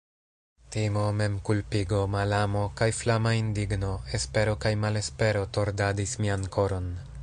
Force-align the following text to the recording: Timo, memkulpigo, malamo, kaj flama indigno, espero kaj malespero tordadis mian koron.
Timo, 0.75 1.03
memkulpigo, 1.19 1.99
malamo, 2.15 2.63
kaj 2.81 2.89
flama 3.01 3.35
indigno, 3.43 3.93
espero 4.21 4.59
kaj 4.65 4.75
malespero 4.87 5.49
tordadis 5.59 6.21
mian 6.25 6.53
koron. 6.57 6.95